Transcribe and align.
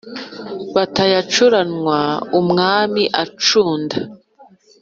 batayacuranwa 0.75 1.99
umwami 2.39 3.03
acunda 3.23 3.97